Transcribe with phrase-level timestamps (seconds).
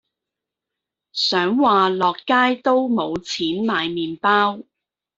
[1.13, 4.63] 想話落街都冇錢買麵包